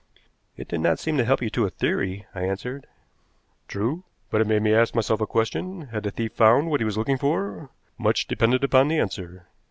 [0.57, 2.87] "It did not seem to help you to a theory," I answered.
[3.67, 4.03] "True.
[4.31, 5.89] But it made me ask myself a question.
[5.89, 7.69] Had the thief found what he was looking for?
[7.99, 9.45] Much depended upon the answer.